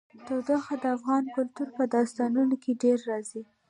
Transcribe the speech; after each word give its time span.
تودوخه 0.25 0.75
د 0.83 0.85
افغان 0.95 1.23
کلتور 1.35 1.67
په 1.77 1.83
داستانونو 1.95 2.55
کې 2.63 2.79
ډېره 2.81 3.03
راځي. 3.11 3.41